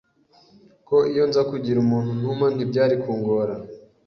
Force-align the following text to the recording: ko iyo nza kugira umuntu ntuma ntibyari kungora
ko 0.87 0.97
iyo 1.11 1.23
nza 1.29 1.41
kugira 1.51 1.77
umuntu 1.85 2.11
ntuma 2.19 2.45
ntibyari 2.53 2.95
kungora 3.03 3.55